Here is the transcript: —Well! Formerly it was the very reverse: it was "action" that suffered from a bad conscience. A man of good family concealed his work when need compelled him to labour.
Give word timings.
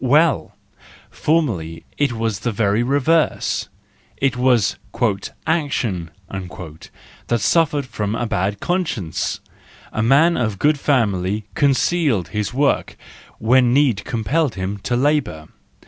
—Well! 0.03 0.53
Formerly 1.11 1.85
it 1.95 2.13
was 2.13 2.39
the 2.39 2.51
very 2.51 2.81
reverse: 2.81 3.69
it 4.17 4.35
was 4.35 4.77
"action" 5.45 6.09
that 6.27 7.39
suffered 7.39 7.85
from 7.85 8.15
a 8.15 8.25
bad 8.25 8.59
conscience. 8.59 9.41
A 9.93 10.01
man 10.01 10.37
of 10.37 10.57
good 10.57 10.79
family 10.79 11.43
concealed 11.53 12.29
his 12.29 12.51
work 12.51 12.97
when 13.37 13.75
need 13.75 14.03
compelled 14.03 14.55
him 14.55 14.79
to 14.79 14.95
labour. 14.95 15.49